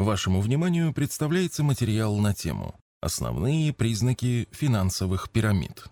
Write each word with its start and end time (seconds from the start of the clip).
Вашему 0.00 0.40
вниманию 0.40 0.94
представляется 0.94 1.62
материал 1.62 2.16
на 2.16 2.32
тему 2.32 2.74
«Основные 3.02 3.74
признаки 3.74 4.48
финансовых 4.50 5.28
пирамид». 5.28 5.84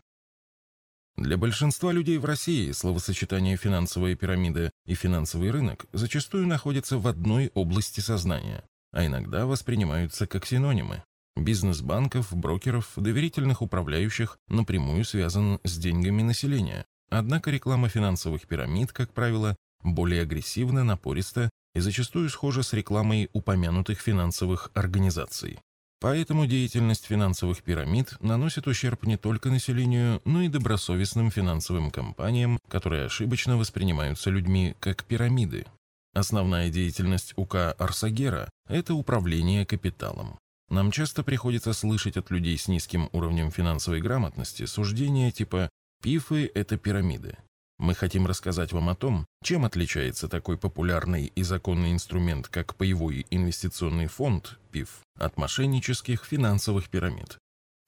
Для 1.19 1.37
большинства 1.37 1.93
людей 1.93 2.17
в 2.17 2.25
России 2.25 2.73
словосочетание 2.73 3.59
«финансовая 3.59 4.17
пирамида» 4.17 4.71
и 4.87 4.95
«финансовый 4.95 5.51
рынок» 5.51 5.85
зачастую 5.93 6.47
находятся 6.47 6.97
в 6.97 7.07
одной 7.07 7.51
области 7.53 8.01
сознания, 8.01 8.65
а 8.93 9.05
иногда 9.05 9.45
воспринимаются 9.45 10.27
как 10.27 10.47
синонимы. 10.47 11.05
Бизнес 11.37 11.83
банков, 11.83 12.35
брокеров, 12.35 12.93
доверительных 12.97 13.61
управляющих 13.61 14.39
напрямую 14.49 15.05
связан 15.05 15.61
с 15.65 15.77
деньгами 15.77 16.23
населения. 16.23 16.87
Однако 17.11 17.51
реклама 17.51 17.91
финансовых 17.91 18.47
пирамид, 18.47 18.91
как 18.91 19.13
правило, 19.13 19.55
более 19.83 20.23
агрессивна, 20.23 20.83
напориста 20.83 21.51
и 21.75 21.81
зачастую 21.81 22.29
схожа 22.31 22.63
с 22.63 22.73
рекламой 22.73 23.29
упомянутых 23.33 24.01
финансовых 24.01 24.71
организаций. 24.75 25.59
Поэтому 26.01 26.47
деятельность 26.47 27.07
финансовых 27.07 27.63
пирамид 27.63 28.15
наносит 28.21 28.69
ущерб 28.69 29.05
не 29.05 29.17
только 29.17 29.51
населению, 29.51 30.23
но 30.25 30.43
и 30.43 30.49
добросовестным 30.49 31.31
финансовым 31.31 31.91
компаниям, 31.91 32.61
которые 32.69 33.07
ошибочно 33.07 33.57
воспринимаются 33.57 34.31
людьми 34.31 34.77
как 34.79 35.05
пирамиды. 35.05 35.67
Основная 36.15 36.71
деятельность 36.71 37.33
УК 37.37 37.73
Арсагера– 37.79 38.49
это 38.69 38.95
управление 38.95 39.67
капиталом. 39.67 40.39
Нам 40.71 40.91
часто 40.93 41.23
приходится 41.23 41.73
слышать 41.73 42.17
от 42.17 42.31
людей 42.31 42.57
с 42.59 42.69
низким 42.69 43.09
уровнем 43.13 43.51
финансовой 43.51 44.01
грамотности 44.01 44.67
суждения 44.67 45.31
типа 45.31 45.69
«пифы– 46.03 46.51
это 46.55 46.77
пирамиды». 46.77 47.37
Мы 47.79 47.95
хотим 47.95 48.27
рассказать 48.27 48.73
вам 48.73 48.89
о 48.89 48.97
том, 48.97 49.27
чем 49.43 49.65
отличается 49.65 50.29
такой 50.29 50.59
популярный 50.59 51.27
и 51.27 51.43
законный 51.43 51.93
инструмент, 51.93 52.49
как 52.49 52.75
паевой 52.75 53.25
инвестиционный 53.31 54.09
фонд 54.09 54.59
ПИФ, 54.73 55.01
от 55.17 55.37
мошеннических 55.37 56.25
финансовых 56.25 56.89
пирамид. 56.89 57.39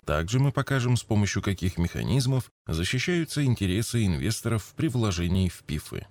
Также 0.04 0.38
мы 0.38 0.52
покажем, 0.52 0.96
с 0.96 1.02
помощью 1.02 1.42
каких 1.42 1.76
механизмов 1.76 2.50
защищаются 2.66 3.44
интересы 3.44 4.06
инвесторов 4.06 4.72
при 4.76 4.88
вложении 4.88 5.48
в 5.48 5.62
ПИФы. 5.64 6.06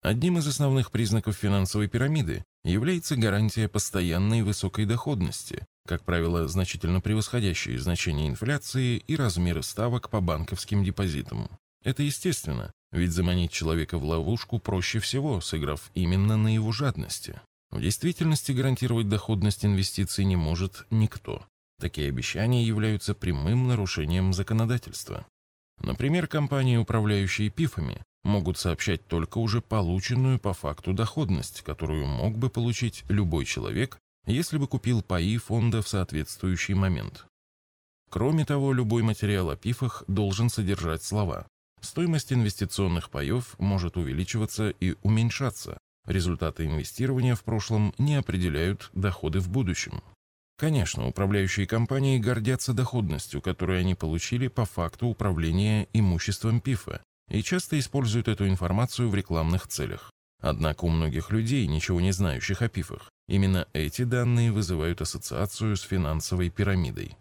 Одним 0.00 0.38
из 0.38 0.46
основных 0.46 0.92
признаков 0.92 1.36
финансовой 1.36 1.88
пирамиды 1.88 2.44
является 2.64 3.16
гарантия 3.16 3.68
постоянной 3.68 4.42
высокой 4.42 4.86
доходности, 4.86 5.66
как 5.88 6.04
правило, 6.04 6.46
значительно 6.46 7.00
превосходящие 7.00 7.78
значения 7.80 8.28
инфляции 8.28 8.98
и 8.98 9.16
размеры 9.16 9.62
ставок 9.64 10.08
по 10.08 10.20
банковским 10.20 10.84
депозитам. 10.84 11.48
Это 11.82 12.02
естественно, 12.02 12.72
ведь 12.92 13.12
заманить 13.12 13.52
человека 13.52 13.98
в 13.98 14.04
ловушку 14.04 14.58
проще 14.58 14.98
всего, 14.98 15.40
сыграв 15.40 15.90
именно 15.94 16.36
на 16.36 16.54
его 16.54 16.72
жадности. 16.72 17.40
В 17.70 17.80
действительности 17.80 18.52
гарантировать 18.52 19.08
доходность 19.08 19.64
инвестиций 19.64 20.24
не 20.24 20.36
может 20.36 20.86
никто. 20.90 21.44
Такие 21.78 22.08
обещания 22.08 22.64
являются 22.64 23.14
прямым 23.14 23.68
нарушением 23.68 24.32
законодательства. 24.32 25.26
Например, 25.80 26.26
компании, 26.26 26.76
управляющие 26.76 27.50
ПИФами, 27.50 28.02
могут 28.24 28.58
сообщать 28.58 29.06
только 29.06 29.38
уже 29.38 29.60
полученную 29.60 30.40
по 30.40 30.54
факту 30.54 30.92
доходность, 30.92 31.62
которую 31.62 32.06
мог 32.06 32.36
бы 32.36 32.50
получить 32.50 33.04
любой 33.08 33.44
человек, 33.44 33.98
если 34.26 34.58
бы 34.58 34.66
купил 34.66 35.02
паи 35.02 35.36
фонда 35.36 35.82
в 35.82 35.88
соответствующий 35.88 36.74
момент. 36.74 37.26
Кроме 38.10 38.44
того, 38.44 38.72
любой 38.72 39.02
материал 39.02 39.50
о 39.50 39.56
ПИФах 39.56 40.02
должен 40.08 40.48
содержать 40.48 41.04
слова 41.04 41.46
Стоимость 41.80 42.32
инвестиционных 42.32 43.10
паев 43.10 43.54
может 43.58 43.96
увеличиваться 43.96 44.70
и 44.70 44.96
уменьшаться. 45.02 45.78
Результаты 46.06 46.66
инвестирования 46.66 47.34
в 47.34 47.44
прошлом 47.44 47.94
не 47.98 48.14
определяют 48.14 48.90
доходы 48.94 49.40
в 49.40 49.48
будущем. 49.48 50.02
Конечно, 50.58 51.06
управляющие 51.06 51.66
компании 51.66 52.18
гордятся 52.18 52.72
доходностью, 52.72 53.40
которую 53.40 53.78
они 53.78 53.94
получили 53.94 54.48
по 54.48 54.64
факту 54.64 55.06
управления 55.06 55.86
имуществом 55.92 56.60
ПИФа, 56.60 57.00
и 57.30 57.42
часто 57.42 57.78
используют 57.78 58.26
эту 58.26 58.48
информацию 58.48 59.08
в 59.08 59.14
рекламных 59.14 59.68
целях. 59.68 60.10
Однако 60.40 60.84
у 60.84 60.88
многих 60.88 61.30
людей, 61.30 61.66
ничего 61.66 62.00
не 62.00 62.12
знающих 62.12 62.62
о 62.62 62.68
ПИФах, 62.68 63.10
именно 63.28 63.68
эти 63.72 64.02
данные 64.02 64.50
вызывают 64.50 65.00
ассоциацию 65.00 65.76
с 65.76 65.82
финансовой 65.82 66.50
пирамидой. 66.50 67.16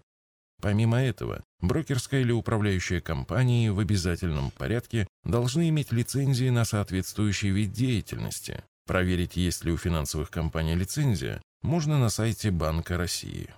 Помимо 0.61 1.01
этого, 1.01 1.43
брокерская 1.61 2.21
или 2.21 2.31
управляющая 2.31 2.99
компания 2.99 3.71
в 3.71 3.79
обязательном 3.79 4.51
порядке 4.51 5.07
должны 5.23 5.69
иметь 5.69 5.91
лицензии 5.91 6.49
на 6.49 6.65
соответствующий 6.65 7.49
вид 7.49 7.71
деятельности. 7.71 8.63
Проверить, 8.87 9.35
есть 9.35 9.65
ли 9.65 9.71
у 9.71 9.77
финансовых 9.77 10.31
компаний 10.31 10.75
лицензия, 10.75 11.41
можно 11.61 11.99
на 11.99 12.09
сайте 12.09 12.49
Банка 12.51 12.97
России. 12.97 13.49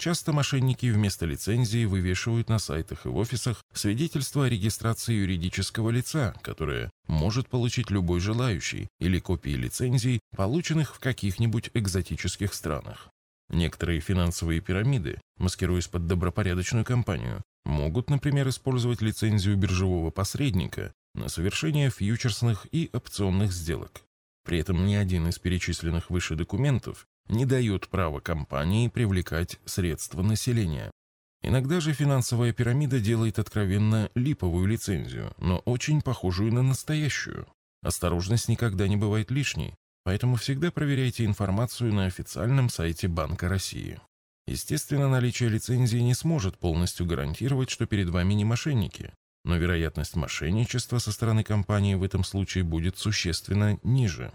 Часто 0.00 0.32
мошенники 0.32 0.86
вместо 0.86 1.26
лицензии 1.26 1.84
вывешивают 1.84 2.48
на 2.48 2.58
сайтах 2.58 3.04
и 3.04 3.10
в 3.10 3.16
офисах 3.16 3.62
свидетельство 3.74 4.46
о 4.46 4.48
регистрации 4.48 5.12
юридического 5.12 5.90
лица, 5.90 6.34
которое 6.40 6.90
может 7.06 7.48
получить 7.48 7.90
любой 7.90 8.20
желающий, 8.20 8.88
или 8.98 9.18
копии 9.18 9.50
лицензий, 9.50 10.20
полученных 10.34 10.94
в 10.94 11.00
каких-нибудь 11.00 11.70
экзотических 11.74 12.54
странах. 12.54 13.10
Некоторые 13.50 14.00
финансовые 14.00 14.60
пирамиды, 14.60 15.20
маскируясь 15.36 15.88
под 15.88 16.06
добропорядочную 16.06 16.84
компанию, 16.84 17.42
могут, 17.64 18.08
например, 18.08 18.48
использовать 18.48 19.02
лицензию 19.02 19.56
биржевого 19.56 20.10
посредника 20.10 20.92
на 21.14 21.28
совершение 21.28 21.90
фьючерсных 21.90 22.66
и 22.70 22.90
опционных 22.92 23.52
сделок. 23.52 24.02
При 24.44 24.58
этом 24.58 24.86
ни 24.86 24.94
один 24.94 25.28
из 25.28 25.38
перечисленных 25.38 26.10
выше 26.10 26.36
документов 26.36 27.06
не 27.28 27.44
дает 27.44 27.88
права 27.88 28.20
компании 28.20 28.88
привлекать 28.88 29.58
средства 29.64 30.22
населения. 30.22 30.90
Иногда 31.42 31.80
же 31.80 31.92
финансовая 31.92 32.52
пирамида 32.52 33.00
делает 33.00 33.38
откровенно 33.38 34.10
липовую 34.14 34.66
лицензию, 34.66 35.32
но 35.38 35.58
очень 35.60 36.02
похожую 36.02 36.52
на 36.52 36.62
настоящую. 36.62 37.46
Осторожность 37.82 38.48
никогда 38.48 38.86
не 38.88 38.96
бывает 38.96 39.30
лишней, 39.30 39.74
Поэтому 40.04 40.36
всегда 40.36 40.70
проверяйте 40.70 41.24
информацию 41.24 41.92
на 41.92 42.06
официальном 42.06 42.70
сайте 42.70 43.08
Банка 43.08 43.48
России. 43.48 44.00
Естественно, 44.46 45.08
наличие 45.08 45.48
лицензии 45.48 45.98
не 45.98 46.14
сможет 46.14 46.58
полностью 46.58 47.06
гарантировать, 47.06 47.70
что 47.70 47.86
перед 47.86 48.08
вами 48.08 48.34
не 48.34 48.44
мошенники, 48.44 49.12
но 49.44 49.56
вероятность 49.56 50.16
мошенничества 50.16 50.98
со 50.98 51.12
стороны 51.12 51.44
компании 51.44 51.94
в 51.94 52.02
этом 52.02 52.24
случае 52.24 52.64
будет 52.64 52.98
существенно 52.98 53.78
ниже. 53.82 54.32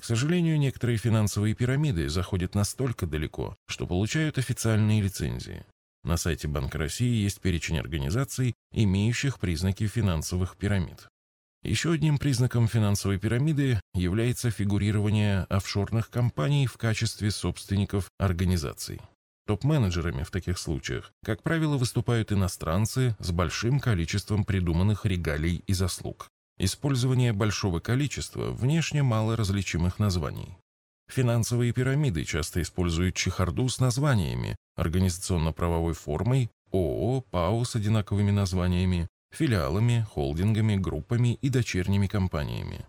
К 0.00 0.04
сожалению, 0.04 0.58
некоторые 0.58 0.96
финансовые 0.96 1.54
пирамиды 1.54 2.08
заходят 2.08 2.54
настолько 2.54 3.06
далеко, 3.06 3.56
что 3.66 3.86
получают 3.86 4.38
официальные 4.38 5.02
лицензии. 5.02 5.66
На 6.04 6.16
сайте 6.16 6.46
Банка 6.46 6.78
России 6.78 7.22
есть 7.22 7.40
перечень 7.40 7.78
организаций, 7.78 8.54
имеющих 8.72 9.40
признаки 9.40 9.86
финансовых 9.88 10.56
пирамид. 10.56 11.08
Еще 11.62 11.92
одним 11.92 12.18
признаком 12.18 12.68
финансовой 12.68 13.18
пирамиды 13.18 13.80
является 13.94 14.50
фигурирование 14.50 15.42
офшорных 15.50 16.08
компаний 16.08 16.66
в 16.66 16.76
качестве 16.76 17.30
собственников 17.30 18.08
организаций. 18.18 19.00
Топ-менеджерами 19.46 20.22
в 20.22 20.30
таких 20.30 20.58
случаях, 20.58 21.12
как 21.24 21.42
правило, 21.42 21.76
выступают 21.76 22.32
иностранцы 22.32 23.16
с 23.18 23.30
большим 23.30 23.80
количеством 23.80 24.44
придуманных 24.44 25.04
регалий 25.04 25.64
и 25.66 25.72
заслуг. 25.72 26.28
Использование 26.58 27.32
большого 27.32 27.80
количества 27.80 28.50
внешне 28.50 29.02
мало 29.02 29.36
различимых 29.36 29.98
названий. 29.98 30.58
Финансовые 31.08 31.72
пирамиды 31.72 32.24
часто 32.24 32.60
используют 32.60 33.16
чехарду 33.16 33.68
с 33.68 33.80
названиями, 33.80 34.54
организационно-правовой 34.76 35.94
формой, 35.94 36.50
ООО, 36.70 37.22
ПАО 37.22 37.64
с 37.64 37.74
одинаковыми 37.74 38.30
названиями, 38.30 39.08
филиалами, 39.30 40.06
холдингами, 40.10 40.76
группами 40.76 41.34
и 41.34 41.48
дочерними 41.48 42.06
компаниями. 42.06 42.86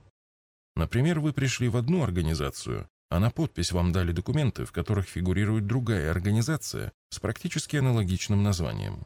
Например, 0.75 1.19
вы 1.19 1.33
пришли 1.33 1.67
в 1.67 1.77
одну 1.77 2.03
организацию, 2.03 2.87
а 3.09 3.19
на 3.19 3.31
подпись 3.31 3.71
вам 3.71 3.91
дали 3.91 4.11
документы, 4.11 4.65
в 4.65 4.71
которых 4.71 5.07
фигурирует 5.07 5.65
другая 5.65 6.11
организация 6.11 6.91
с 7.09 7.19
практически 7.19 7.77
аналогичным 7.77 8.43
названием. 8.43 9.05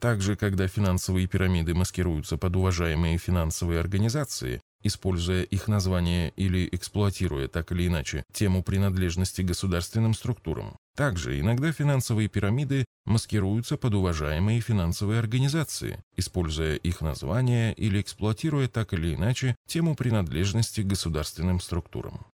Также, 0.00 0.36
когда 0.36 0.66
финансовые 0.66 1.28
пирамиды 1.28 1.74
маскируются 1.74 2.36
под 2.36 2.56
уважаемые 2.56 3.18
финансовые 3.18 3.78
организации, 3.78 4.60
используя 4.82 5.42
их 5.44 5.68
название 5.68 6.30
или 6.30 6.68
эксплуатируя 6.72 7.46
так 7.46 7.70
или 7.72 7.86
иначе 7.86 8.24
тему 8.32 8.62
принадлежности 8.62 9.42
государственным 9.42 10.14
структурам. 10.14 10.76
Также 10.94 11.40
иногда 11.40 11.72
финансовые 11.72 12.28
пирамиды 12.28 12.84
маскируются 13.06 13.76
под 13.76 13.94
уважаемые 13.94 14.60
финансовые 14.60 15.18
организации, 15.18 16.02
используя 16.16 16.76
их 16.76 17.00
название 17.00 17.72
или 17.72 18.00
эксплуатируя 18.00 18.68
так 18.68 18.92
или 18.92 19.14
иначе 19.14 19.56
тему 19.66 19.94
принадлежности 19.94 20.82
государственным 20.82 21.60
структурам. 21.60 22.26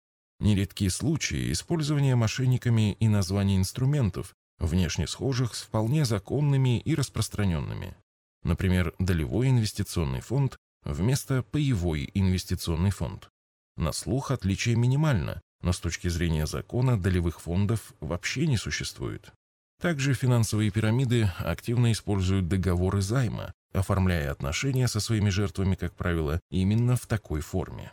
Нередки 0.41 0.89
случаи 0.89 1.53
использования 1.53 2.17
мошенниками 2.17 2.97
и 2.99 3.09
названий 3.09 3.57
инструментов, 3.57 4.35
внешне 4.59 5.07
схожих 5.07 5.55
с 5.55 5.63
вполне 5.63 6.05
законными 6.05 6.81
и 6.81 6.95
распространенными. 6.95 7.95
Например, 8.43 8.95
долевой 8.99 9.49
инвестиционный 9.49 10.21
фонд 10.21 10.57
вместо 10.85 11.43
паевой 11.43 12.11
инвестиционный 12.15 12.91
фонд. 12.91 13.29
На 13.77 13.93
слух 13.93 14.31
отличие 14.31 14.77
минимально, 14.77 15.43
но 15.63 15.73
с 15.73 15.81
точки 15.81 16.09
зрения 16.09 16.47
закона 16.47 17.01
долевых 17.01 17.41
фондов 17.41 17.93
вообще 18.01 18.47
не 18.47 18.57
существует. 18.57 19.33
Также 19.81 20.15
финансовые 20.15 20.71
пирамиды 20.71 21.31
активно 21.39 21.93
используют 21.93 22.49
договоры 22.49 23.03
займа, 23.03 23.53
оформляя 23.73 24.33
отношения 24.33 24.89
со 24.89 25.01
своими 25.01 25.29
жертвами, 25.29 25.75
как 25.75 25.95
правило, 25.95 26.41
именно 26.51 26.97
в 26.97 27.07
такой 27.07 27.41
форме. 27.41 27.93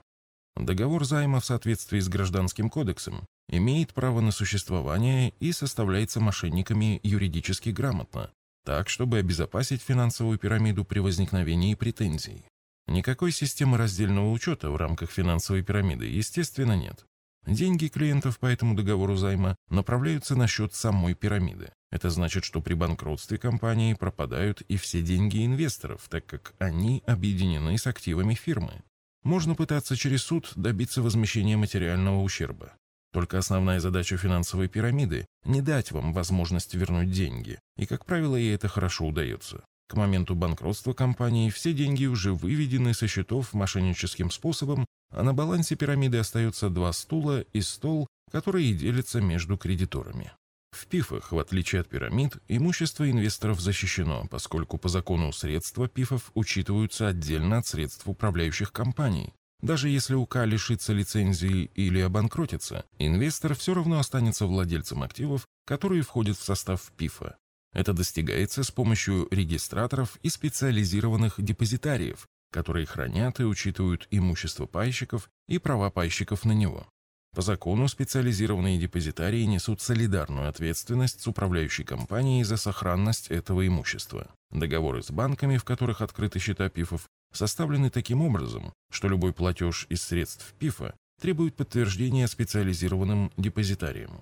Договор 0.56 1.04
займа 1.04 1.40
в 1.40 1.46
соответствии 1.46 2.00
с 2.00 2.08
Гражданским 2.08 2.70
кодексом 2.70 3.26
имеет 3.50 3.94
право 3.94 4.22
на 4.22 4.32
существование 4.32 5.34
и 5.40 5.52
составляется 5.52 6.20
мошенниками 6.20 7.00
юридически 7.04 7.70
грамотно, 7.70 8.32
так, 8.64 8.88
чтобы 8.88 9.18
обезопасить 9.18 9.82
финансовую 9.82 10.38
пирамиду 10.38 10.86
при 10.86 11.00
возникновении 11.00 11.76
претензий. 11.76 12.46
Никакой 12.88 13.32
системы 13.32 13.78
раздельного 13.78 14.32
учета 14.32 14.70
в 14.70 14.76
рамках 14.76 15.12
финансовой 15.12 15.64
пирамиды, 15.64 16.06
естественно, 16.06 16.78
нет. 16.78 17.06
Деньги 17.46 17.88
клиентов 17.88 18.40
по 18.40 18.46
этому 18.46 18.74
договору 18.74 19.16
займа 19.18 19.56
направляются 19.70 20.36
на 20.36 20.48
счет 20.48 20.74
самой 20.74 21.14
пирамиды. 21.14 21.74
Это 21.92 22.10
значит, 22.10 22.46
что 22.46 22.62
при 22.62 22.74
банкротстве 22.74 23.38
компании 23.38 23.94
пропадают 23.94 24.62
и 24.62 24.78
все 24.78 25.02
деньги 25.02 25.46
инвесторов, 25.46 26.08
так 26.10 26.26
как 26.26 26.54
они 26.58 27.04
объединены 27.06 27.78
с 27.78 27.86
активами 27.86 28.34
фирмы. 28.34 28.82
Можно 29.24 29.56
пытаться 29.56 29.96
через 29.96 30.24
суд 30.24 30.52
добиться 30.56 31.02
возмещения 31.02 31.58
материального 31.58 32.22
ущерба. 32.22 32.74
Только 33.12 33.38
основная 33.38 33.80
задача 33.80 34.18
финансовой 34.18 34.68
пирамиды– 34.68 35.26
не 35.46 35.62
дать 35.62 35.92
вам 35.92 36.14
возможность 36.14 36.74
вернуть 36.74 37.12
деньги, 37.12 37.60
и, 37.78 37.86
как 37.86 38.06
правило, 38.06 38.36
ей 38.36 38.56
это 38.56 38.68
хорошо 38.68 39.06
удается. 39.06 39.64
К 39.88 39.96
моменту 39.96 40.36
банкротства 40.36 40.94
компании 40.94 41.50
все 41.50 41.74
деньги 41.74 42.06
уже 42.06 42.34
выведены 42.34 42.94
со 42.94 43.08
счетов 43.08 43.54
мошенническим 43.54 44.32
способом, 44.32 44.86
а 45.12 45.24
на 45.24 45.34
балансе 45.34 45.76
пирамиды 45.76 46.18
остаются 46.18 46.70
два 46.70 46.92
стула 46.94 47.42
и 47.42 47.62
стол, 47.62 48.08
которые 48.32 48.74
делятся 48.74 49.22
между 49.22 49.58
кредиторами. 49.58 50.32
В 50.72 50.88
ПИФах, 50.88 51.32
в 51.32 51.38
отличие 51.38 51.82
от 51.82 51.90
пирамид, 51.90 52.38
имущество 52.48 53.10
инвесторов 53.10 53.60
защищено, 53.60 54.26
поскольку 54.30 54.80
по 54.80 54.90
закону 54.90 55.32
средства 55.32 55.88
ПИФов 55.88 56.32
учитываются 56.34 57.08
отдельно 57.08 57.60
от 57.60 57.68
средств 57.68 58.08
управляющих 58.08 58.72
компаний. 58.72 59.34
Даже 59.62 59.88
если 59.88 60.16
УК 60.16 60.46
лишится 60.46 60.92
лицензии 60.92 61.70
или 61.76 62.00
обанкротится, 62.00 62.86
инвестор 62.98 63.56
все 63.56 63.76
равно 63.76 64.00
останется 64.00 64.48
владельцем 64.48 65.04
активов, 65.04 65.46
которые 65.66 66.02
входят 66.02 66.38
в 66.38 66.44
состав 66.44 66.92
ПИФа. 66.98 67.38
Это 67.74 67.94
достигается 67.94 68.64
с 68.64 68.72
помощью 68.72 69.28
регистраторов 69.32 70.18
и 70.22 70.30
специализированных 70.30 71.36
депозитариев, 71.44 72.28
которые 72.52 72.86
хранят 72.86 73.40
и 73.40 73.44
учитывают 73.44 74.08
имущество 74.12 74.68
пайщиков 74.68 75.30
и 75.48 75.58
права 75.58 75.90
пайщиков 75.90 76.46
на 76.46 76.52
него. 76.52 76.88
По 77.36 77.42
закону 77.42 77.88
специализированные 77.88 78.78
депозитарии 78.78 79.44
несут 79.46 79.82
солидарную 79.82 80.48
ответственность 80.48 81.22
с 81.22 81.28
управляющей 81.28 81.84
компанией 81.84 82.44
за 82.44 82.58
сохранность 82.58 83.30
этого 83.30 83.66
имущества. 83.66 84.30
Договоры 84.52 85.02
с 85.02 85.10
банками, 85.10 85.58
в 85.58 85.64
которых 85.64 86.02
открыты 86.02 86.38
счета 86.38 86.70
ПИФов, 86.70 87.10
составлены 87.34 87.90
таким 87.90 88.22
образом, 88.22 88.72
что 88.92 89.08
любой 89.08 89.34
платеж 89.34 89.88
из 89.90 90.04
средств 90.04 90.54
ПИФа 90.60 90.94
требует 91.20 91.56
подтверждения 91.56 92.28
специализированным 92.28 93.32
депозитарием. 93.36 94.22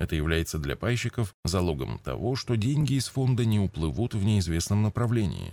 Это 0.00 0.16
является 0.16 0.58
для 0.58 0.76
пайщиков 0.76 1.34
залогом 1.44 1.98
того, 1.98 2.34
что 2.34 2.56
деньги 2.56 2.94
из 2.94 3.08
фонда 3.08 3.44
не 3.44 3.60
уплывут 3.60 4.14
в 4.14 4.24
неизвестном 4.24 4.82
направлении. 4.82 5.52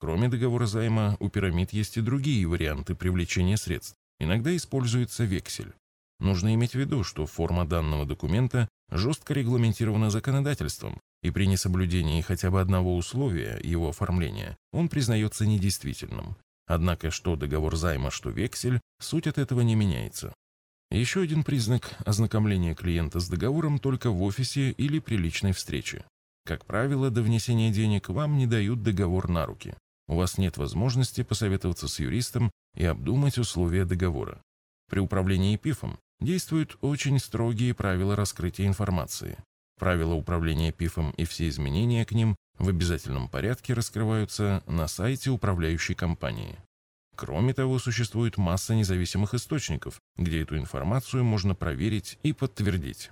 Кроме 0.00 0.28
договора 0.28 0.66
займа, 0.66 1.16
у 1.20 1.28
пирамид 1.28 1.72
есть 1.72 1.96
и 1.96 2.00
другие 2.00 2.44
варианты 2.48 2.96
привлечения 2.96 3.56
средств. 3.56 3.94
Иногда 4.18 4.54
используется 4.56 5.22
вексель. 5.22 5.72
Нужно 6.18 6.52
иметь 6.54 6.72
в 6.72 6.80
виду, 6.80 7.04
что 7.04 7.26
форма 7.26 7.64
данного 7.64 8.04
документа 8.04 8.68
жестко 8.90 9.34
регламентирована 9.34 10.10
законодательством, 10.10 11.00
и 11.22 11.30
при 11.30 11.46
несоблюдении 11.46 12.22
хотя 12.22 12.50
бы 12.50 12.60
одного 12.60 12.96
условия 12.96 13.60
его 13.62 13.90
оформления 13.90 14.56
он 14.72 14.88
признается 14.88 15.46
недействительным. 15.46 16.36
Однако 16.66 17.12
что 17.12 17.36
договор 17.36 17.76
займа, 17.76 18.10
что 18.10 18.30
вексель, 18.30 18.80
суть 19.00 19.28
от 19.28 19.38
этого 19.38 19.60
не 19.60 19.76
меняется. 19.76 20.34
Еще 20.90 21.22
один 21.22 21.44
признак 21.44 21.96
ознакомления 22.04 22.74
клиента 22.74 23.20
с 23.20 23.28
договором 23.28 23.78
только 23.78 24.10
в 24.10 24.22
офисе 24.22 24.72
или 24.72 24.98
при 24.98 25.16
личной 25.16 25.52
встрече. 25.52 26.04
Как 26.44 26.64
правило, 26.66 27.10
до 27.10 27.22
внесения 27.22 27.70
денег 27.70 28.08
вам 28.08 28.36
не 28.36 28.46
дают 28.46 28.82
договор 28.82 29.28
на 29.28 29.46
руки. 29.46 29.74
У 30.08 30.16
вас 30.16 30.36
нет 30.36 30.56
возможности 30.56 31.22
посоветоваться 31.22 31.86
с 31.86 32.00
юристом 32.00 32.50
и 32.74 32.84
обдумать 32.84 33.38
условия 33.38 33.84
договора. 33.84 34.42
При 34.90 34.98
управлении 34.98 35.56
ПИФом 35.56 35.96
действуют 36.20 36.76
очень 36.80 37.20
строгие 37.20 37.72
правила 37.72 38.16
раскрытия 38.16 38.66
информации. 38.66 39.38
Правила 39.78 40.14
управления 40.14 40.72
ПИФом 40.72 41.12
и 41.12 41.24
все 41.24 41.48
изменения 41.48 42.04
к 42.04 42.10
ним 42.10 42.34
в 42.58 42.68
обязательном 42.68 43.28
порядке 43.28 43.74
раскрываются 43.74 44.64
на 44.66 44.88
сайте 44.88 45.30
управляющей 45.30 45.94
компании. 45.94 46.58
Кроме 47.20 47.52
того, 47.52 47.78
существует 47.78 48.38
масса 48.38 48.74
независимых 48.74 49.34
источников, 49.34 50.00
где 50.16 50.40
эту 50.40 50.56
информацию 50.56 51.22
можно 51.22 51.54
проверить 51.54 52.18
и 52.22 52.32
подтвердить. 52.32 53.10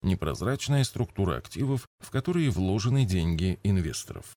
Непрозрачная 0.00 0.82
структура 0.82 1.36
активов, 1.36 1.86
в 2.00 2.08
которые 2.08 2.48
вложены 2.48 3.04
деньги 3.04 3.60
инвесторов. 3.64 4.34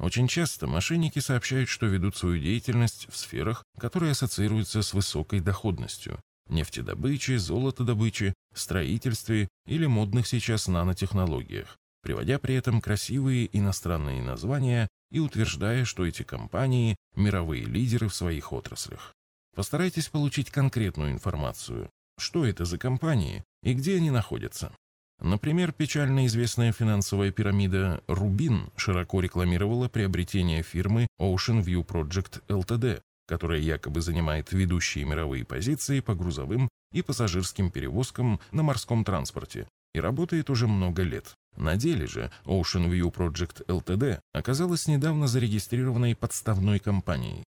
Очень 0.00 0.26
часто 0.26 0.66
мошенники 0.66 1.20
сообщают, 1.20 1.68
что 1.68 1.86
ведут 1.86 2.16
свою 2.16 2.40
деятельность 2.42 3.06
в 3.08 3.16
сферах, 3.16 3.62
которые 3.78 4.10
ассоциируются 4.10 4.82
с 4.82 4.92
высокой 4.92 5.38
доходностью, 5.38 6.20
нефтедобыче, 6.48 7.38
золотодобыче, 7.38 8.34
строительстве 8.52 9.46
или 9.68 9.86
модных 9.86 10.26
сейчас 10.26 10.66
нанотехнологиях, 10.66 11.76
приводя 12.02 12.40
при 12.40 12.56
этом 12.56 12.80
красивые 12.80 13.56
иностранные 13.56 14.20
названия 14.20 14.88
и 15.10 15.20
утверждая, 15.20 15.84
что 15.84 16.06
эти 16.06 16.22
компании– 16.22 16.96
мировые 17.16 17.64
лидеры 17.64 18.08
в 18.08 18.14
своих 18.14 18.52
отраслях. 18.52 19.14
Постарайтесь 19.54 20.08
получить 20.08 20.50
конкретную 20.50 21.12
информацию, 21.12 21.90
что 22.18 22.44
это 22.44 22.64
за 22.64 22.78
компании 22.78 23.44
и 23.62 23.74
где 23.74 23.96
они 23.96 24.10
находятся. 24.10 24.72
Например, 25.20 25.72
печально 25.72 26.26
известная 26.26 26.72
финансовая 26.72 27.30
пирамида 27.30 28.02
«Рубин» 28.06 28.70
широко 28.76 29.20
рекламировала 29.20 29.88
приобретение 29.88 30.62
фирмы 30.62 31.06
Ocean 31.18 31.64
View 31.64 31.86
Project 31.86 32.42
Ltd, 32.48 33.00
которая 33.26 33.60
якобы 33.60 34.02
занимает 34.02 34.52
ведущие 34.52 35.04
мировые 35.04 35.44
позиции 35.44 36.00
по 36.00 36.14
грузовым 36.14 36.68
и 36.92 37.00
пассажирским 37.02 37.70
перевозкам 37.70 38.40
на 38.52 38.62
морском 38.62 39.04
транспорте 39.04 39.66
и 39.96 40.00
работает 40.00 40.50
уже 40.50 40.66
много 40.68 41.02
лет. 41.02 41.34
На 41.56 41.76
деле 41.76 42.06
же 42.06 42.30
Ocean 42.44 42.88
View 42.90 43.10
Project 43.10 43.64
Ltd 43.66 44.20
оказалась 44.34 44.86
недавно 44.86 45.26
зарегистрированной 45.26 46.14
подставной 46.14 46.78
компанией. 46.78 47.42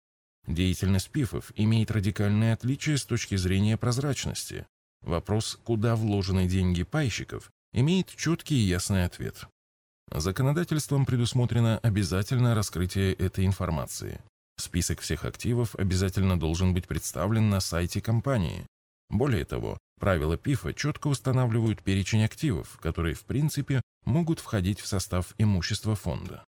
Деятельность 0.46 1.10
ПИФов 1.10 1.52
имеет 1.56 1.90
радикальное 1.90 2.54
отличие 2.54 2.96
с 2.96 3.04
точки 3.04 3.36
зрения 3.36 3.76
прозрачности. 3.76 4.66
Вопрос, 5.02 5.60
куда 5.62 5.94
вложены 5.94 6.48
деньги 6.48 6.84
пайщиков, 6.84 7.50
имеет 7.74 8.08
четкий 8.08 8.56
и 8.56 8.66
ясный 8.66 9.04
ответ. 9.04 9.46
Законодательством 10.10 11.04
предусмотрено 11.04 11.78
обязательное 11.80 12.54
раскрытие 12.54 13.12
этой 13.12 13.44
информации. 13.44 14.22
Список 14.56 15.00
всех 15.00 15.26
активов 15.26 15.74
обязательно 15.74 16.40
должен 16.40 16.72
быть 16.72 16.88
представлен 16.88 17.50
на 17.50 17.60
сайте 17.60 18.00
компании. 18.00 18.66
Более 19.10 19.44
того, 19.44 19.78
правила 19.98 20.36
ПИФа 20.36 20.74
четко 20.74 21.08
устанавливают 21.08 21.82
перечень 21.82 22.24
активов, 22.24 22.78
которые 22.80 23.14
в 23.14 23.24
принципе 23.24 23.82
могут 24.04 24.40
входить 24.40 24.80
в 24.80 24.86
состав 24.86 25.34
имущества 25.38 25.94
фонда. 25.94 26.44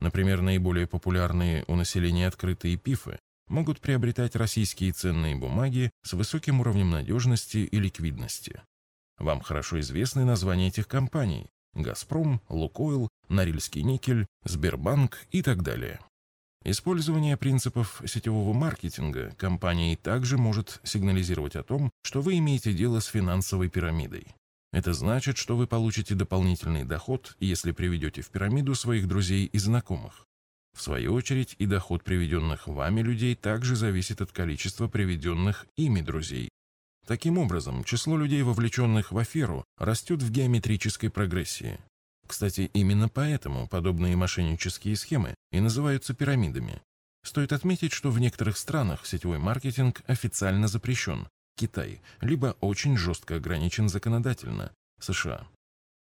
Например, 0.00 0.42
наиболее 0.42 0.86
популярные 0.86 1.64
у 1.66 1.76
населения 1.76 2.26
открытые 2.26 2.76
ПИФы 2.76 3.18
могут 3.48 3.80
приобретать 3.80 4.36
российские 4.36 4.92
ценные 4.92 5.36
бумаги 5.36 5.90
с 6.02 6.12
высоким 6.12 6.60
уровнем 6.60 6.90
надежности 6.90 7.58
и 7.58 7.78
ликвидности. 7.78 8.62
Вам 9.18 9.40
хорошо 9.40 9.80
известны 9.80 10.24
названия 10.24 10.68
этих 10.68 10.88
компаний– 10.88 11.46
«Газпром», 11.74 12.40
«Лукойл», 12.48 13.08
«Норильский 13.28 13.82
никель», 13.82 14.26
«Сбербанк» 14.44 15.26
и 15.30 15.42
так 15.42 15.62
далее. 15.62 16.00
Использование 16.66 17.36
принципов 17.36 18.00
сетевого 18.06 18.54
маркетинга 18.54 19.34
компанией 19.36 19.96
также 19.96 20.38
может 20.38 20.80
сигнализировать 20.82 21.56
о 21.56 21.62
том, 21.62 21.90
что 22.02 22.22
вы 22.22 22.38
имеете 22.38 22.72
дело 22.72 23.00
с 23.00 23.06
финансовой 23.06 23.68
пирамидой. 23.68 24.28
Это 24.72 24.94
значит, 24.94 25.36
что 25.36 25.58
вы 25.58 25.66
получите 25.66 26.14
дополнительный 26.14 26.84
доход, 26.84 27.36
если 27.38 27.72
приведете 27.72 28.22
в 28.22 28.30
пирамиду 28.30 28.74
своих 28.74 29.06
друзей 29.06 29.44
и 29.44 29.58
знакомых. 29.58 30.26
В 30.74 30.80
свою 30.80 31.12
очередь, 31.12 31.54
и 31.58 31.66
доход 31.66 32.02
приведенных 32.02 32.66
вами 32.66 33.02
людей 33.02 33.34
также 33.34 33.76
зависит 33.76 34.22
от 34.22 34.32
количества 34.32 34.88
приведенных 34.88 35.66
ими 35.76 36.00
друзей. 36.00 36.48
Таким 37.06 37.36
образом, 37.36 37.84
число 37.84 38.16
людей, 38.16 38.42
вовлеченных 38.42 39.12
в 39.12 39.18
аферу, 39.18 39.64
растет 39.76 40.22
в 40.22 40.30
геометрической 40.30 41.10
прогрессии. 41.10 41.78
Кстати, 42.26 42.70
именно 42.72 43.08
поэтому 43.08 43.68
подобные 43.68 44.16
мошеннические 44.16 44.96
схемы 44.96 45.34
и 45.52 45.60
называются 45.60 46.14
пирамидами. 46.14 46.80
Стоит 47.24 47.52
отметить, 47.52 47.92
что 47.92 48.10
в 48.10 48.18
некоторых 48.18 48.58
странах 48.58 49.06
сетевой 49.06 49.38
маркетинг 49.38 50.02
официально 50.06 50.68
запрещен, 50.68 51.26
Китай, 51.56 52.00
либо 52.20 52.56
очень 52.60 52.96
жестко 52.96 53.36
ограничен 53.36 53.88
законодательно– 53.88 54.72
США. 55.00 55.46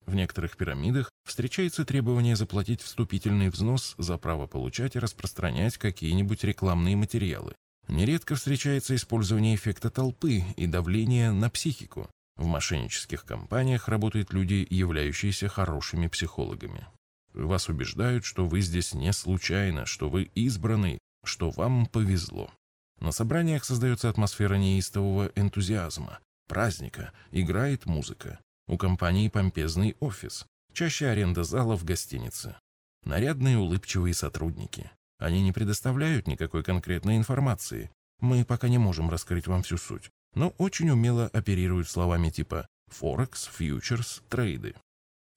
В 0.05 0.15
некоторых 0.15 0.57
пирамидах 0.57 1.09
встречается 1.25 1.85
требование 1.85 2.35
заплатить 2.35 2.81
вступительный 2.81 3.49
взнос 3.49 3.95
за 3.97 4.17
право 4.17 4.47
получать 4.47 4.95
и 4.95 4.99
распространять 4.99 5.77
какие-нибудь 5.77 6.43
рекламные 6.43 6.95
материалы. 6.95 7.53
Нередко 7.87 8.35
встречается 8.35 8.95
использование 8.95 9.55
эффекта 9.55 9.89
толпы 9.89 10.43
и 10.57 10.67
давления 10.67 11.31
на 11.31 11.49
психику. 11.49 12.09
В 12.35 12.45
мошеннических 12.45 13.25
компаниях 13.25 13.87
работают 13.87 14.33
люди, 14.33 14.65
являющиеся 14.69 15.47
хорошими 15.47 16.07
психологами. 16.07 16.87
Вас 17.33 17.69
убеждают, 17.69 18.25
что 18.25 18.47
вы 18.47 18.61
здесь 18.61 18.93
не 18.93 19.11
случайно, 19.13 19.85
что 19.85 20.09
вы 20.09 20.23
избранный, 20.35 20.99
что 21.23 21.51
вам 21.51 21.85
повезло. 21.85 22.51
На 22.99 23.11
собраниях 23.11 23.65
создается 23.65 24.09
атмосфера 24.09 24.55
неистового 24.55 25.31
энтузиазма, 25.35 26.19
праздника, 26.47 27.11
играет 27.31 27.85
музыка. 27.85 28.39
У 28.67 28.77
компании 28.77 29.29
помпезный 29.29 29.95
офис, 29.99 30.45
чаще 30.73 31.07
аренда 31.07 31.43
зала 31.43 31.75
в 31.75 31.83
гостинице. 31.83 32.55
Нарядные 33.03 33.57
улыбчивые 33.57 34.13
сотрудники. 34.13 34.89
Они 35.17 35.41
не 35.41 35.51
предоставляют 35.51 36.27
никакой 36.27 36.63
конкретной 36.63 37.17
информации. 37.17 37.91
Мы 38.19 38.45
пока 38.45 38.69
не 38.69 38.77
можем 38.77 39.09
раскрыть 39.09 39.47
вам 39.47 39.63
всю 39.63 39.77
суть, 39.77 40.09
но 40.35 40.49
очень 40.57 40.89
умело 40.89 41.27
оперируют 41.27 41.89
словами 41.89 42.29
типа 42.29 42.67
«форекс», 42.87 43.49
«фьючерс», 43.53 44.21
«трейды». 44.29 44.75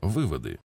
Выводы. 0.00 0.58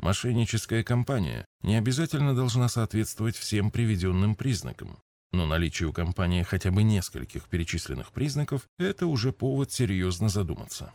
Мошенническая 0.00 0.82
компания 0.82 1.46
не 1.62 1.76
обязательно 1.76 2.34
должна 2.34 2.68
соответствовать 2.68 3.36
всем 3.36 3.70
приведенным 3.70 4.34
признакам. 4.34 4.98
Но 5.32 5.46
наличие 5.46 5.88
у 5.88 5.92
компании 5.92 6.42
хотя 6.42 6.70
бы 6.70 6.82
нескольких 6.82 7.48
перечисленных 7.48 8.12
признаков– 8.12 8.68
это 8.78 9.06
уже 9.06 9.32
повод 9.32 9.72
серьезно 9.72 10.28
задуматься. 10.28 10.92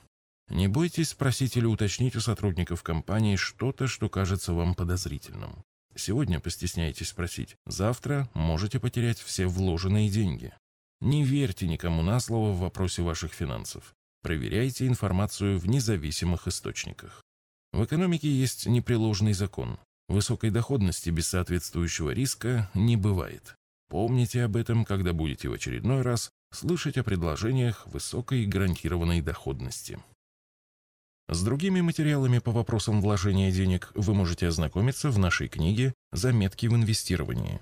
Не 0.49 0.67
бойтесь 0.67 1.09
спросить 1.09 1.57
или 1.57 1.65
уточнить 1.65 2.15
у 2.15 2.21
сотрудников 2.21 2.81
компании 2.81 3.35
что-то, 3.35 3.87
что 3.87 4.09
кажется 4.09 4.53
вам 4.53 4.75
подозрительным. 4.75 5.63
Сегодня 5.95 6.39
постесняйтесь 6.39 7.09
спросить, 7.09 7.55
завтра 7.65 8.29
можете 8.33 8.79
потерять 8.79 9.19
все 9.19 9.47
вложенные 9.47 10.09
деньги. 10.09 10.53
Не 11.01 11.23
верьте 11.23 11.67
никому 11.67 12.01
на 12.01 12.19
слово 12.19 12.51
в 12.51 12.59
вопросе 12.59 13.01
ваших 13.01 13.33
финансов. 13.33 13.93
Проверяйте 14.21 14.85
информацию 14.85 15.57
в 15.57 15.67
независимых 15.67 16.47
источниках. 16.47 17.21
В 17.71 17.85
экономике 17.85 18.29
есть 18.29 18.65
непреложный 18.65 19.33
закон. 19.33 19.79
Высокой 20.09 20.49
доходности 20.49 21.09
без 21.09 21.27
соответствующего 21.27 22.09
риска 22.09 22.69
не 22.73 22.97
бывает. 22.97 23.55
Помните 23.89 24.43
об 24.43 24.55
этом, 24.55 24.83
когда 24.83 25.13
будете 25.13 25.49
в 25.49 25.53
очередной 25.53 26.01
раз 26.01 26.31
слышать 26.51 26.97
о 26.97 27.03
предложениях 27.03 27.87
высокой 27.87 28.45
гарантированной 28.45 29.21
доходности. 29.21 29.99
С 31.27 31.43
другими 31.43 31.79
материалами 31.81 32.39
по 32.39 32.51
вопросам 32.51 33.01
вложения 33.01 33.51
денег 33.51 33.91
вы 33.93 34.15
можете 34.15 34.47
ознакомиться 34.47 35.11
в 35.11 35.19
нашей 35.19 35.47
книге 35.47 35.93
«Заметки 36.11 36.65
в 36.65 36.75
инвестировании». 36.75 37.61